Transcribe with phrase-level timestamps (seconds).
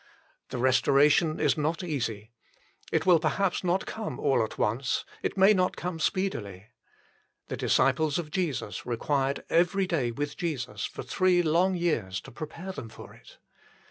[0.49, 2.31] The restoration is not easy.
[2.91, 6.69] It will perhaps not come all at once: it may not come speedily.
[7.49, 12.71] The disciples of Jesus required every day with Jesus for three long years to prepare
[12.71, 13.37] them for it.